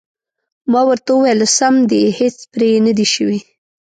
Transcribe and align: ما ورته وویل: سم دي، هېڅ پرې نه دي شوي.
ما 0.71 0.81
ورته 0.89 1.09
وویل: 1.13 1.41
سم 1.57 1.75
دي، 1.91 2.01
هېڅ 2.19 2.37
پرې 2.53 2.69
نه 2.85 2.93
دي 2.97 3.05
شوي. 3.13 3.39